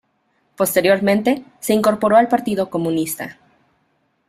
Posteriormente, 0.55 1.45
se 1.59 1.73
incorporó 1.75 2.17
al 2.17 2.27
Partido 2.27 2.71
Comunista. 2.71 3.37